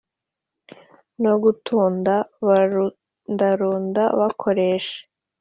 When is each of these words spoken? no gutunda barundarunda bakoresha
no 1.23 1.33
gutunda 1.43 2.13
barundarunda 2.47 4.03
bakoresha 4.19 4.97